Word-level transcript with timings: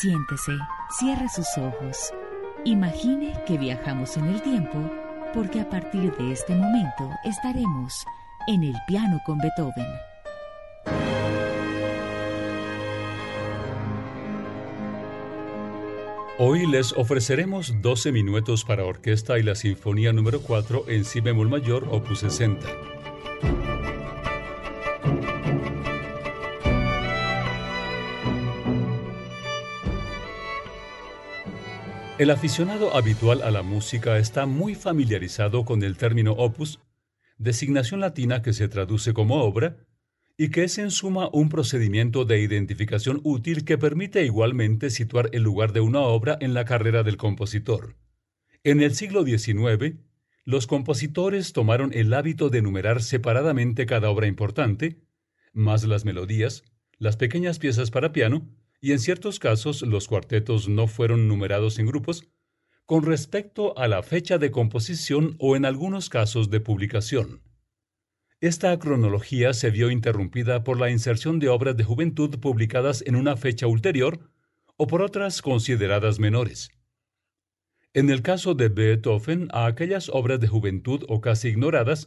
Siéntese, 0.00 0.52
cierre 0.96 1.28
sus 1.28 1.48
ojos. 1.58 2.12
Imagine 2.64 3.34
que 3.48 3.58
viajamos 3.58 4.16
en 4.16 4.26
el 4.26 4.40
tiempo 4.42 4.78
porque 5.34 5.60
a 5.60 5.68
partir 5.68 6.14
de 6.16 6.30
este 6.30 6.54
momento 6.54 7.10
estaremos 7.24 8.04
en 8.46 8.62
el 8.62 8.76
piano 8.86 9.20
con 9.26 9.38
Beethoven. 9.38 9.86
Hoy 16.38 16.64
les 16.68 16.92
ofreceremos 16.92 17.82
12 17.82 18.12
minutos 18.12 18.64
para 18.64 18.84
orquesta 18.84 19.36
y 19.40 19.42
la 19.42 19.56
Sinfonía 19.56 20.12
número 20.12 20.40
4 20.42 20.84
en 20.86 21.04
Si 21.04 21.20
bemol 21.20 21.48
mayor, 21.48 21.88
opus 21.90 22.20
60. 22.20 22.97
El 32.18 32.30
aficionado 32.30 32.96
habitual 32.96 33.42
a 33.42 33.52
la 33.52 33.62
música 33.62 34.18
está 34.18 34.44
muy 34.44 34.74
familiarizado 34.74 35.64
con 35.64 35.84
el 35.84 35.96
término 35.96 36.32
opus, 36.32 36.80
designación 37.38 38.00
latina 38.00 38.42
que 38.42 38.52
se 38.52 38.66
traduce 38.66 39.14
como 39.14 39.44
obra, 39.44 39.76
y 40.36 40.50
que 40.50 40.64
es 40.64 40.78
en 40.78 40.90
suma 40.90 41.30
un 41.32 41.48
procedimiento 41.48 42.24
de 42.24 42.40
identificación 42.40 43.20
útil 43.22 43.64
que 43.64 43.78
permite 43.78 44.24
igualmente 44.24 44.90
situar 44.90 45.30
el 45.32 45.44
lugar 45.44 45.72
de 45.72 45.78
una 45.78 46.00
obra 46.00 46.36
en 46.40 46.54
la 46.54 46.64
carrera 46.64 47.04
del 47.04 47.18
compositor. 47.18 47.94
En 48.64 48.82
el 48.82 48.96
siglo 48.96 49.24
XIX, 49.24 49.94
los 50.44 50.66
compositores 50.66 51.52
tomaron 51.52 51.92
el 51.94 52.12
hábito 52.12 52.50
de 52.50 52.58
enumerar 52.58 53.00
separadamente 53.00 53.86
cada 53.86 54.10
obra 54.10 54.26
importante, 54.26 55.04
más 55.52 55.84
las 55.84 56.04
melodías, 56.04 56.64
las 56.98 57.16
pequeñas 57.16 57.60
piezas 57.60 57.92
para 57.92 58.10
piano, 58.10 58.48
y 58.80 58.92
en 58.92 58.98
ciertos 58.98 59.38
casos 59.38 59.82
los 59.82 60.06
cuartetos 60.06 60.68
no 60.68 60.86
fueron 60.86 61.28
numerados 61.28 61.78
en 61.78 61.86
grupos, 61.86 62.28
con 62.86 63.02
respecto 63.02 63.76
a 63.78 63.86
la 63.88 64.02
fecha 64.02 64.38
de 64.38 64.50
composición 64.50 65.36
o 65.38 65.56
en 65.56 65.64
algunos 65.64 66.08
casos 66.08 66.48
de 66.50 66.60
publicación. 66.60 67.42
Esta 68.40 68.78
cronología 68.78 69.52
se 69.52 69.70
vio 69.70 69.90
interrumpida 69.90 70.62
por 70.62 70.78
la 70.78 70.90
inserción 70.90 71.38
de 71.40 71.48
obras 71.48 71.76
de 71.76 71.84
juventud 71.84 72.38
publicadas 72.38 73.02
en 73.04 73.16
una 73.16 73.36
fecha 73.36 73.66
ulterior 73.66 74.30
o 74.76 74.86
por 74.86 75.02
otras 75.02 75.42
consideradas 75.42 76.20
menores. 76.20 76.70
En 77.94 78.10
el 78.10 78.22
caso 78.22 78.54
de 78.54 78.68
Beethoven, 78.68 79.48
a 79.52 79.66
aquellas 79.66 80.08
obras 80.08 80.38
de 80.38 80.46
juventud 80.46 81.04
o 81.08 81.20
casi 81.20 81.48
ignoradas, 81.48 82.06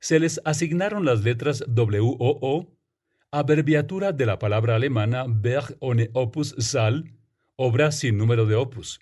se 0.00 0.18
les 0.18 0.40
asignaron 0.44 1.04
las 1.04 1.22
letras 1.22 1.64
WOO 1.68 2.77
abreviatura 3.30 4.12
de 4.12 4.24
la 4.24 4.38
palabra 4.38 4.76
alemana 4.76 5.26
Berg 5.28 5.76
ohne 5.80 6.10
Opus 6.14 6.54
Saal, 6.58 7.12
obra 7.56 7.92
sin 7.92 8.16
número 8.16 8.46
de 8.46 8.54
opus. 8.54 9.00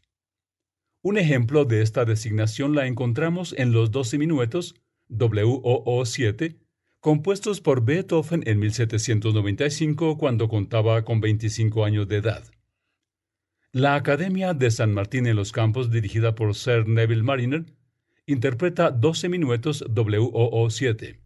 Un 1.02 1.16
ejemplo 1.18 1.64
de 1.64 1.82
esta 1.82 2.04
designación 2.04 2.74
la 2.74 2.86
encontramos 2.86 3.54
en 3.56 3.72
los 3.72 3.92
12 3.92 4.18
minuetos 4.18 4.74
WOO7, 5.08 6.56
compuestos 6.98 7.60
por 7.60 7.84
Beethoven 7.84 8.42
en 8.46 8.58
1795 8.58 10.18
cuando 10.18 10.48
contaba 10.48 11.04
con 11.04 11.20
25 11.20 11.84
años 11.84 12.08
de 12.08 12.16
edad. 12.16 12.42
La 13.70 13.94
Academia 13.94 14.54
de 14.54 14.72
San 14.72 14.92
Martín 14.92 15.26
en 15.28 15.36
los 15.36 15.52
Campos, 15.52 15.90
dirigida 15.92 16.34
por 16.34 16.56
Sir 16.56 16.88
Neville 16.88 17.22
Mariner, 17.22 17.64
interpreta 18.26 18.90
12 18.90 19.28
minuetos 19.28 19.84
WOO7. 19.84 21.25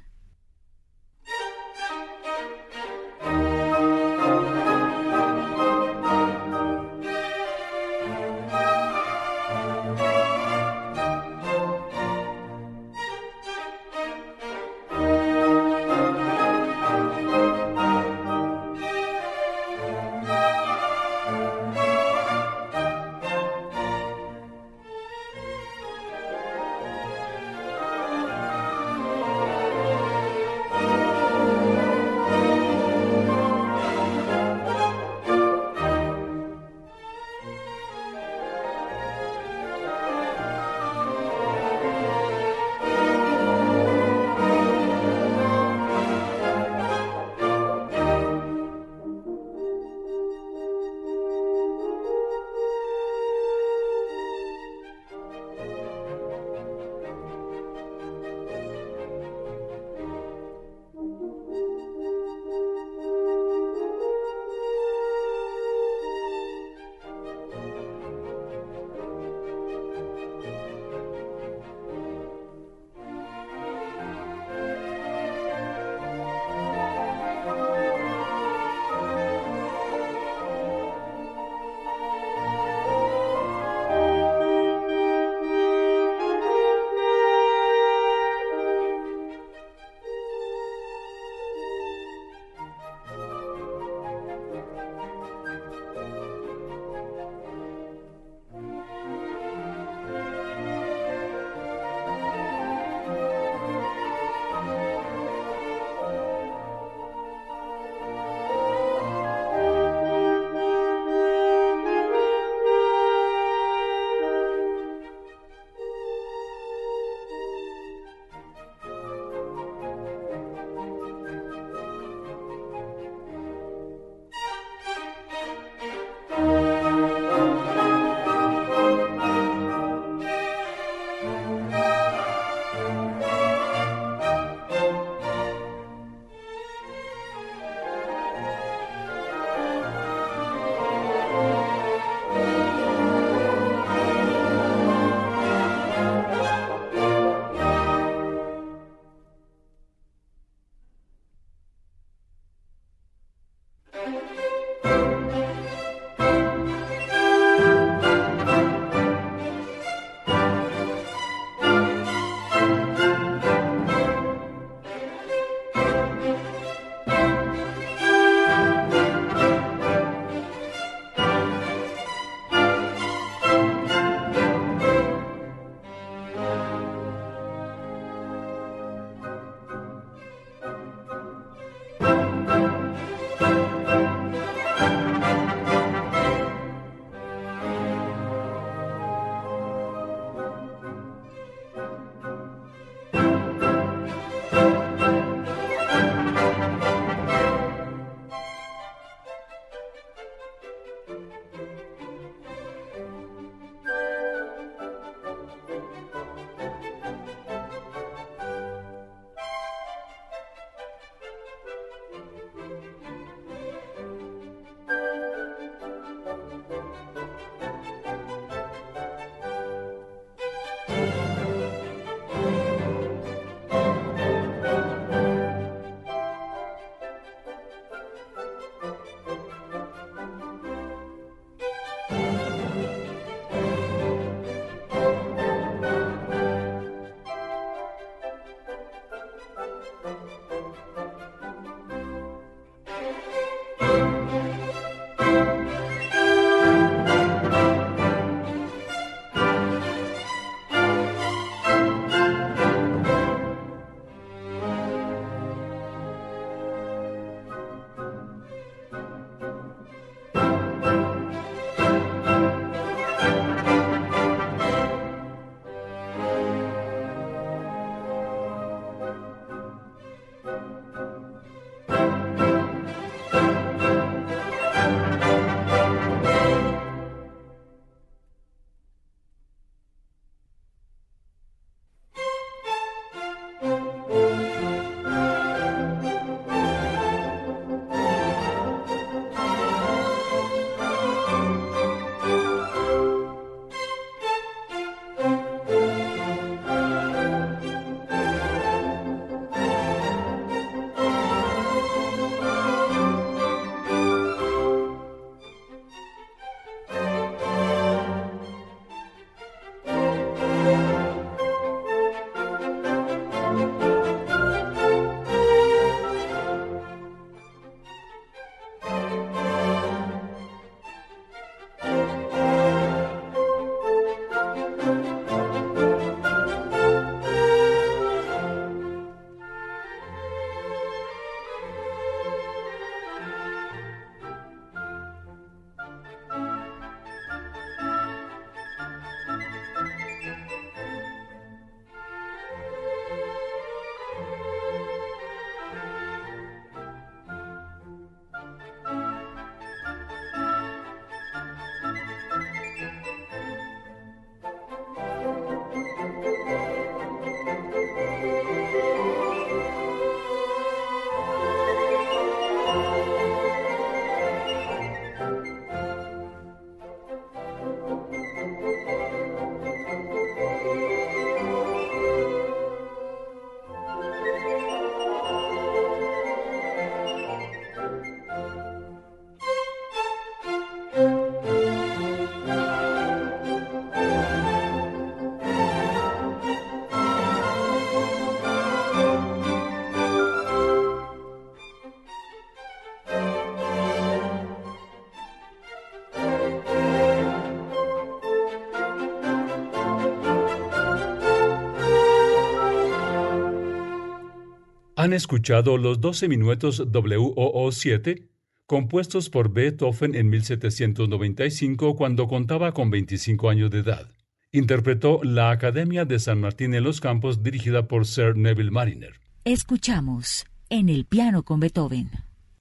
Han 405.01 405.13
escuchado 405.13 405.79
los 405.79 405.99
12 405.99 406.27
minuetos 406.27 406.79
WOO7 406.79 408.29
compuestos 408.67 409.31
por 409.31 409.51
Beethoven 409.51 410.13
en 410.13 410.29
1795 410.29 411.95
cuando 411.95 412.27
contaba 412.27 412.71
con 412.71 412.91
25 412.91 413.49
años 413.49 413.71
de 413.71 413.79
edad. 413.79 414.11
Interpretó 414.51 415.19
la 415.23 415.49
Academia 415.49 416.05
de 416.05 416.19
San 416.19 416.39
Martín 416.39 416.75
en 416.75 416.83
los 416.83 417.01
Campos 417.01 417.41
dirigida 417.41 417.87
por 417.87 418.05
Sir 418.05 418.37
Neville 418.37 418.69
Mariner. 418.69 419.19
Escuchamos 419.43 420.45
en 420.69 420.87
el 420.87 421.05
piano 421.05 421.41
con 421.41 421.59
Beethoven. 421.59 422.11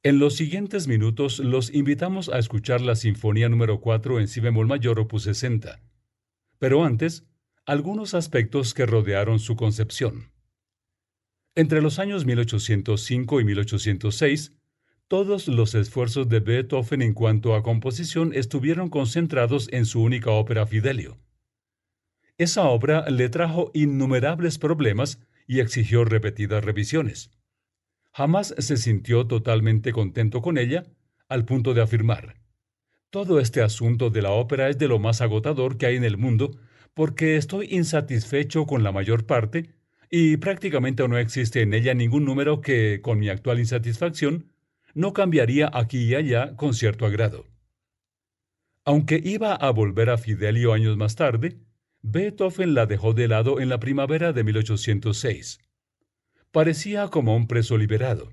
En 0.03 0.19
los 0.19 0.35
siguientes 0.37 0.89
minutos 0.89 1.41
los 1.41 1.71
invitamos 1.75 2.31
a 2.31 2.39
escuchar 2.39 2.81
la 2.81 2.97
Sinfonía 2.97 3.51
número 3.51 3.83
4 3.83 4.19
en 4.19 4.29
si 4.29 4.41
bemol 4.41 4.67
mayor 4.67 4.99
opus 4.99 5.25
60. 5.25 5.83
Pero 6.59 6.87
antes, 6.87 7.27
algunos 7.67 8.15
aspectos 8.15 8.73
que 8.73 8.87
rodearon 8.87 9.41
su 9.41 9.57
concepción. 9.57 10.30
Entre 11.55 11.83
los 11.83 11.99
años 11.99 12.25
1805 12.25 13.41
y 13.41 13.45
1806, 13.45 14.53
todos 15.09 15.49
los 15.49 15.75
esfuerzos 15.75 16.29
de 16.29 16.41
Beethoven 16.41 17.03
en 17.03 17.15
cuanto 17.15 17.55
a 17.55 17.63
composición 17.63 18.33
estuvieron 18.35 18.89
concentrados 18.89 19.69
en 19.73 19.87
su 19.87 20.03
única 20.03 20.31
ópera 20.31 20.67
Fidelio. 20.67 21.19
Esa 22.39 22.69
obra 22.69 23.09
le 23.11 23.29
trajo 23.29 23.71
innumerables 23.75 24.59
problemas 24.59 25.21
y 25.47 25.61
exigió 25.61 26.05
repetidas 26.05 26.65
revisiones. 26.65 27.31
Jamás 28.13 28.55
se 28.57 28.77
sintió 28.77 29.27
totalmente 29.27 29.93
contento 29.93 30.41
con 30.41 30.59
ella, 30.59 30.85
al 31.29 31.45
punto 31.45 31.75
de 31.75 31.83
afirmar, 31.83 32.41
todo 33.11 33.41
este 33.41 33.61
asunto 33.61 34.11
de 34.11 34.23
la 34.23 34.31
ópera 34.31 34.69
es 34.69 34.79
de 34.79 34.87
lo 34.87 35.01
más 35.01 35.21
agotador 35.21 35.77
que 35.77 35.87
hay 35.87 35.97
en 35.97 36.05
el 36.05 36.17
mundo 36.17 36.57
porque 36.95 37.37
estoy 37.37 37.67
insatisfecho 37.69 38.67
con 38.67 38.85
la 38.85 38.93
mayor 38.93 39.27
parte 39.27 39.75
y 40.11 40.37
prácticamente 40.39 41.07
no 41.07 41.17
existe 41.19 41.63
en 41.63 41.73
ella 41.73 41.95
ningún 41.95 42.25
número 42.25 42.61
que, 42.61 43.01
con 43.01 43.21
mi 43.21 43.29
actual 43.29 43.61
insatisfacción, 43.61 44.53
no 44.93 45.13
cambiaría 45.13 45.71
aquí 45.73 46.03
y 46.03 46.15
allá 46.17 46.57
con 46.57 46.75
cierto 46.75 47.07
agrado. 47.07 47.47
Aunque 48.85 49.21
iba 49.23 49.55
a 49.55 49.71
volver 49.71 50.11
a 50.11 50.19
Fidelio 50.19 50.73
años 50.73 50.97
más 50.97 51.15
tarde, 51.15 51.61
Beethoven 52.03 52.75
la 52.75 52.87
dejó 52.87 53.13
de 53.13 53.29
lado 53.29 53.61
en 53.61 53.69
la 53.69 53.79
primavera 53.79 54.33
de 54.33 54.43
1806. 54.43 55.61
Parecía 56.51 57.09
como 57.09 57.37
un 57.37 57.47
preso 57.47 57.79
liberado. 57.79 58.33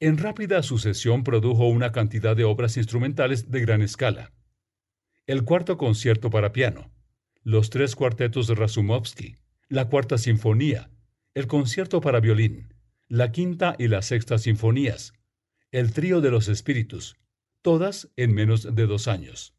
En 0.00 0.18
rápida 0.18 0.62
sucesión 0.62 1.22
produjo 1.22 1.68
una 1.68 1.92
cantidad 1.92 2.34
de 2.34 2.44
obras 2.44 2.76
instrumentales 2.76 3.50
de 3.50 3.60
gran 3.60 3.82
escala. 3.82 4.32
El 5.26 5.44
cuarto 5.44 5.76
concierto 5.76 6.30
para 6.30 6.52
piano, 6.52 6.90
los 7.44 7.70
tres 7.70 7.94
cuartetos 7.94 8.48
de 8.48 8.54
Rasumovsky, 8.54 9.36
la 9.70 9.88
cuarta 9.88 10.18
sinfonía, 10.18 10.90
el 11.32 11.46
concierto 11.46 12.00
para 12.00 12.18
violín, 12.18 12.74
la 13.06 13.30
quinta 13.30 13.76
y 13.78 13.86
la 13.86 14.02
sexta 14.02 14.36
sinfonías, 14.36 15.12
el 15.70 15.92
trío 15.92 16.20
de 16.20 16.32
los 16.32 16.48
espíritus, 16.48 17.16
todas 17.62 18.10
en 18.16 18.34
menos 18.34 18.74
de 18.74 18.86
dos 18.88 19.06
años. 19.06 19.54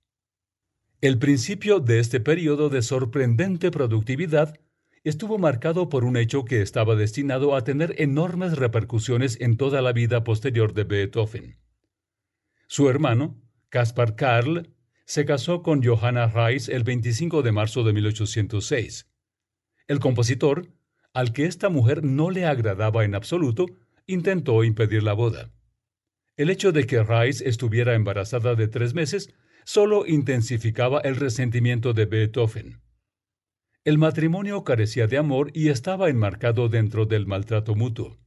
El 1.00 1.17
principio 1.17 1.80
de 1.80 2.00
este 2.00 2.19
periodo 2.19 2.67
de 2.67 2.82
sorprendente 2.82 3.71
productividad 3.71 4.60
estuvo 5.06 5.38
marcado 5.38 5.88
por 5.88 6.04
un 6.04 6.17
hecho 6.17 6.43
que 6.43 6.62
estaba 6.62 6.97
destinado 6.97 7.56
a 7.56 7.63
tener 7.63 7.95
enormes 7.97 8.58
repercusiones 8.58 9.39
en 9.39 9.56
toda 9.56 9.82
la 9.82 9.93
vida 9.93 10.26
posterior 10.26 10.74
de 10.74 10.84
Beethoven. 10.84 11.58
Su 12.67 12.89
hermano, 12.89 13.41
Caspar 13.69 14.17
Karl, 14.17 14.76
se 15.06 15.24
casó 15.24 15.63
con 15.63 15.82
Johanna 15.82 16.28
Reis 16.28 16.67
el 16.67 16.84
25 16.84 17.43
de 17.43 17.52
marzo 17.54 17.84
de 17.84 17.93
1806. 17.93 19.11
El 19.92 20.00
compositor, 20.00 20.70
al 21.14 21.34
que 21.34 21.44
esta 21.44 21.68
mujer 21.68 22.02
no 22.02 22.32
le 22.32 22.46
agradaba 22.46 23.04
en 23.04 23.14
absoluto, 23.14 23.66
intentó 24.08 24.64
impedir 24.64 25.04
la 25.04 25.12
boda. 25.12 25.52
El 26.38 26.50
hecho 26.50 26.72
de 26.72 26.86
que 26.86 27.04
Reis 27.04 27.42
estuviera 27.42 27.94
embarazada 27.94 28.56
de 28.56 28.70
tres 28.70 28.94
meses 28.94 29.34
solo 29.66 30.08
intensificaba 30.08 31.02
el 31.02 31.18
resentimiento 31.18 31.92
de 31.92 32.06
Beethoven. 32.06 32.80
El 33.84 33.98
matrimonio 33.98 34.64
carecía 34.64 35.08
de 35.08 35.18
amor 35.18 35.52
y 35.54 35.68
estaba 35.68 36.08
enmarcado 36.08 36.70
dentro 36.70 37.06
del 37.06 37.28
maltrato 37.28 37.76
mutuo. 37.76 38.18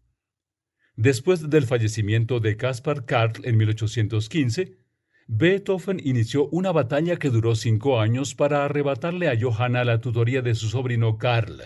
Después 0.97 1.49
del 1.49 1.65
fallecimiento 1.65 2.41
de 2.41 2.59
Caspar 2.59 3.07
Karl 3.07 3.41
en 3.43 3.57
1815, 3.57 4.84
Beethoven 5.27 6.01
inició 6.05 6.49
una 6.49 6.71
batalla 6.71 7.17
que 7.17 7.31
duró 7.31 7.55
cinco 7.55 7.99
años 7.99 8.35
para 8.35 8.65
arrebatarle 8.65 9.29
a 9.29 9.39
Johanna 9.41 9.85
la 9.85 10.01
tutoría 10.01 10.43
de 10.43 10.55
su 10.55 10.69
sobrino 10.69 11.17
Karl. 11.17 11.63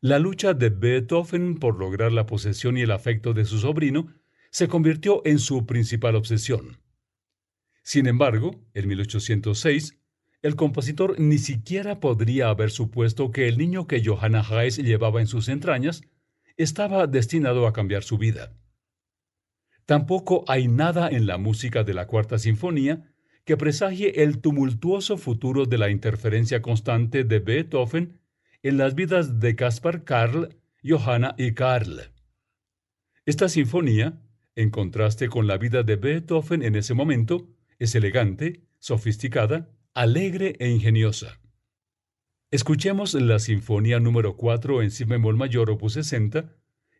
La 0.00 0.18
lucha 0.18 0.54
de 0.54 0.70
Beethoven 0.70 1.56
por 1.56 1.78
lograr 1.78 2.12
la 2.12 2.26
posesión 2.26 2.78
y 2.78 2.82
el 2.82 2.90
afecto 2.90 3.34
de 3.34 3.44
su 3.44 3.58
sobrino 3.58 4.14
se 4.50 4.68
convirtió 4.68 5.20
en 5.26 5.38
su 5.38 5.66
principal 5.66 6.14
obsesión. 6.16 6.78
Sin 7.82 8.06
embargo, 8.06 8.64
en 8.72 8.88
1806, 8.88 9.98
el 10.40 10.56
compositor 10.56 11.20
ni 11.20 11.38
siquiera 11.38 12.00
podría 12.00 12.48
haber 12.48 12.70
supuesto 12.70 13.30
que 13.30 13.46
el 13.46 13.58
niño 13.58 13.86
que 13.86 14.02
Johanna 14.02 14.44
Hayes 14.48 14.78
llevaba 14.78 15.20
en 15.20 15.26
sus 15.26 15.48
entrañas 15.48 16.02
estaba 16.56 17.06
destinado 17.06 17.66
a 17.66 17.72
cambiar 17.74 18.04
su 18.04 18.16
vida. 18.16 18.54
Tampoco 19.86 20.44
hay 20.48 20.68
nada 20.68 21.08
en 21.08 21.26
la 21.26 21.38
música 21.38 21.84
de 21.84 21.94
la 21.94 22.06
Cuarta 22.06 22.38
Sinfonía 22.38 23.10
que 23.44 23.56
presagie 23.56 24.22
el 24.22 24.40
tumultuoso 24.40 25.18
futuro 25.18 25.66
de 25.66 25.78
la 25.78 25.90
interferencia 25.90 26.62
constante 26.62 27.24
de 27.24 27.38
Beethoven 27.40 28.20
en 28.62 28.78
las 28.78 28.94
vidas 28.94 29.40
de 29.40 29.54
Caspar 29.56 30.04
Karl, 30.04 30.56
Johanna 30.82 31.34
y 31.36 31.52
Karl. 31.52 32.12
Esta 33.26 33.48
sinfonía 33.48 34.20
en 34.56 34.70
contraste 34.70 35.28
con 35.28 35.46
la 35.46 35.58
vida 35.58 35.82
de 35.82 35.96
Beethoven 35.96 36.62
en 36.62 36.76
ese 36.76 36.94
momento, 36.94 37.48
es 37.78 37.94
elegante, 37.94 38.62
sofisticada, 38.78 39.68
alegre 39.94 40.56
e 40.58 40.70
ingeniosa. 40.70 41.40
Escuchemos 42.50 43.14
la 43.14 43.40
Sinfonía 43.40 43.98
número 43.98 44.36
4 44.36 44.82
en 44.82 44.90
Si 44.90 45.04
bemol 45.04 45.36
mayor 45.36 45.70
opus 45.70 45.94
60, 45.94 46.54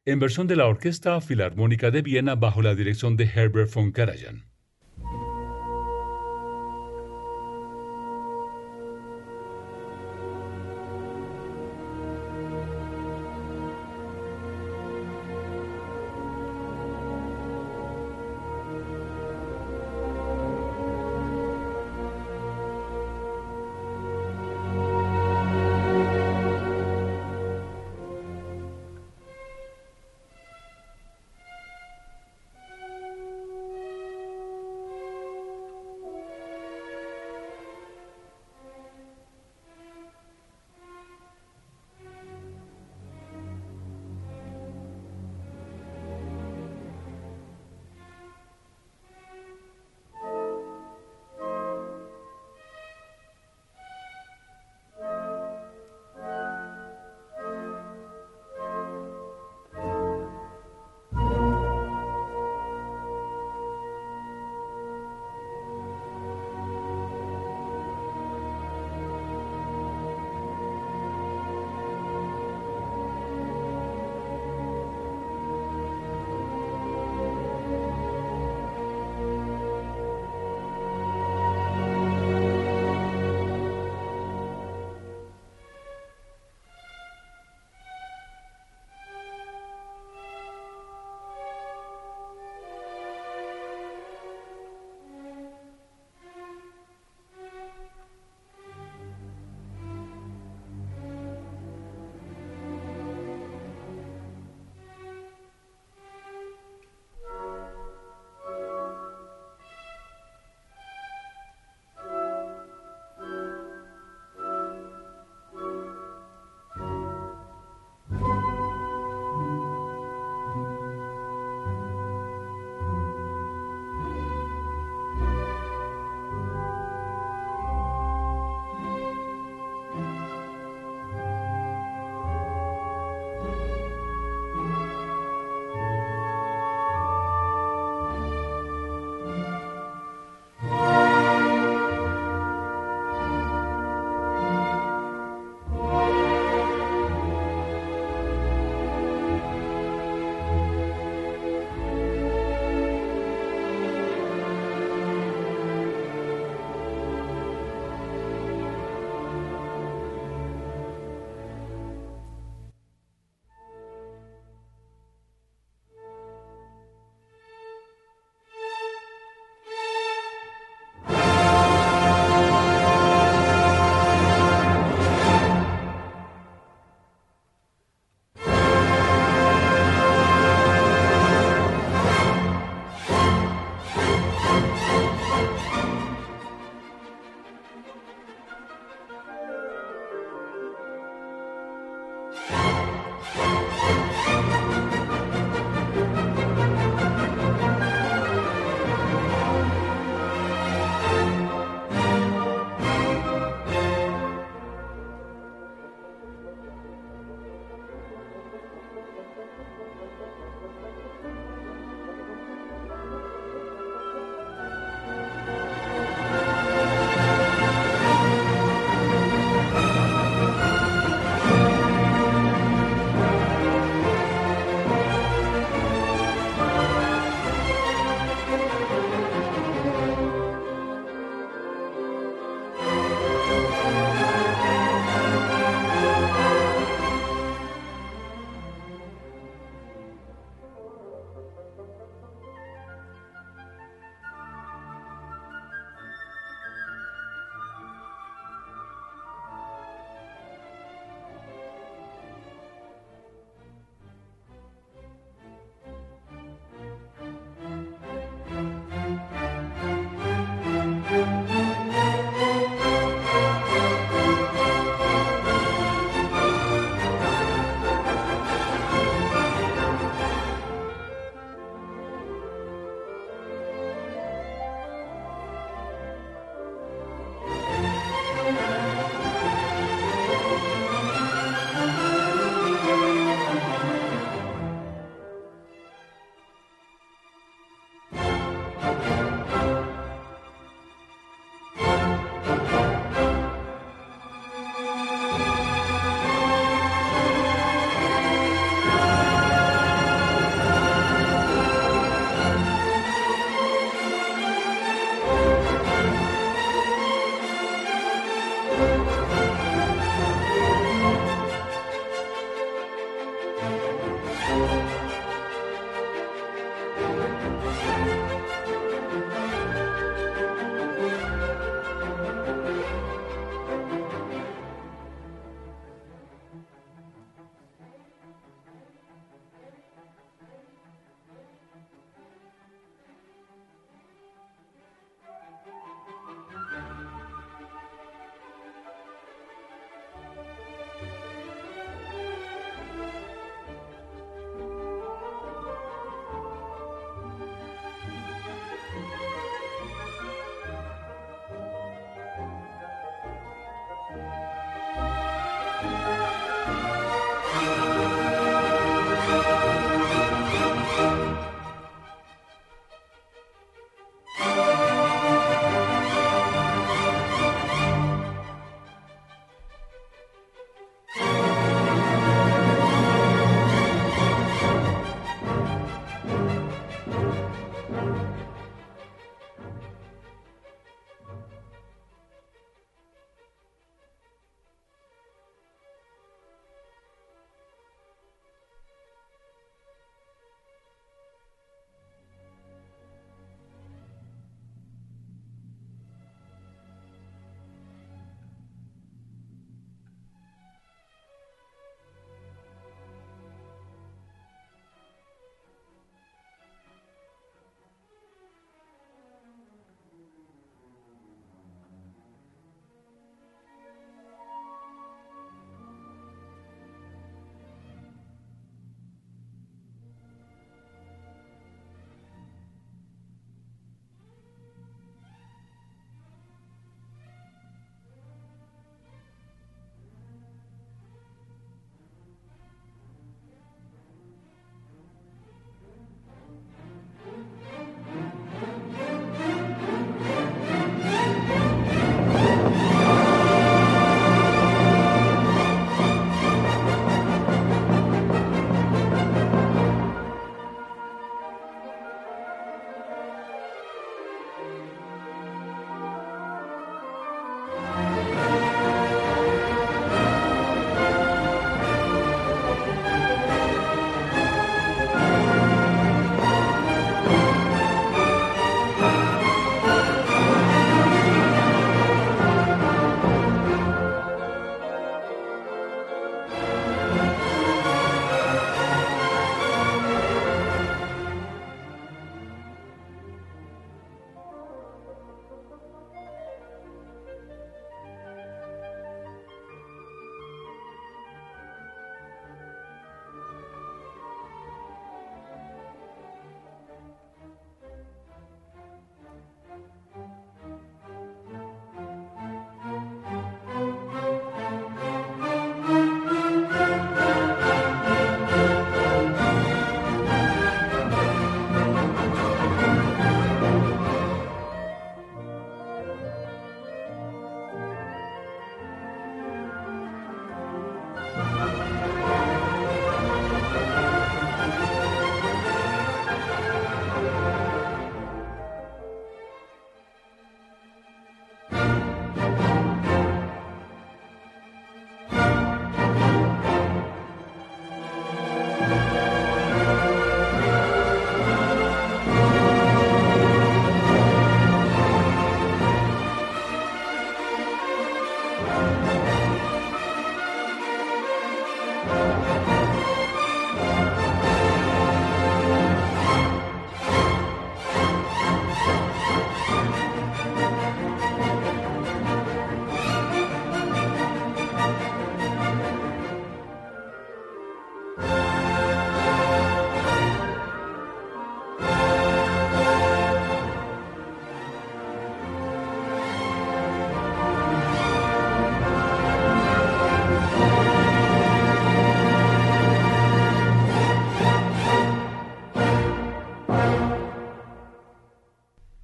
en 0.06 0.18
versión 0.18 0.46
de 0.46 0.56
la 0.56 0.66
Orquesta 0.66 1.18
Filarmónica 1.22 1.90
de 1.90 2.02
Viena 2.02 2.34
bajo 2.34 2.60
la 2.60 2.74
dirección 2.74 3.16
de 3.16 3.24
Herbert 3.24 3.72
von 3.72 3.90
Karajan. 3.90 4.53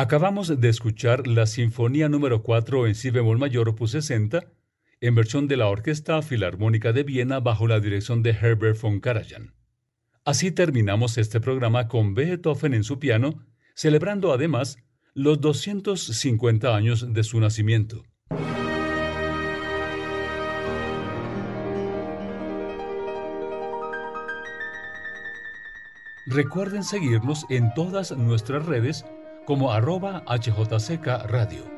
Acabamos 0.00 0.60
de 0.60 0.68
escuchar 0.68 1.26
la 1.26 1.44
Sinfonía 1.48 2.08
número 2.08 2.44
4 2.44 2.86
en 2.86 2.94
Si 2.94 3.10
bemol 3.10 3.36
mayor 3.36 3.68
opus 3.68 3.90
60, 3.90 4.44
en 5.00 5.14
versión 5.16 5.48
de 5.48 5.56
la 5.56 5.66
Orquesta 5.66 6.22
Filarmónica 6.22 6.92
de 6.92 7.02
Viena 7.02 7.40
bajo 7.40 7.66
la 7.66 7.80
dirección 7.80 8.22
de 8.22 8.30
Herbert 8.30 8.80
von 8.80 9.00
Karajan. 9.00 9.54
Así 10.24 10.52
terminamos 10.52 11.18
este 11.18 11.40
programa 11.40 11.88
con 11.88 12.14
Beethoven 12.14 12.74
en 12.74 12.84
su 12.84 13.00
piano, 13.00 13.44
celebrando 13.74 14.32
además 14.32 14.78
los 15.14 15.40
250 15.40 16.76
años 16.76 17.12
de 17.12 17.24
su 17.24 17.40
nacimiento. 17.40 18.04
Recuerden 26.28 26.84
seguirnos 26.84 27.46
en 27.50 27.74
todas 27.74 28.16
nuestras 28.16 28.64
redes 28.64 29.04
como 29.48 29.72
arroba 29.72 30.22
HJCK 30.26 31.24
Radio. 31.24 31.77